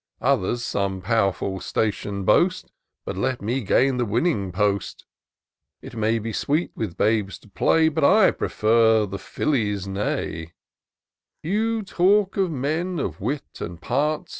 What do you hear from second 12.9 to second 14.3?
of wit and parts.